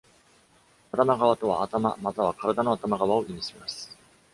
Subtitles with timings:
[0.91, 3.95] 頭側とは、「頭」または「体の頭側」を意味します。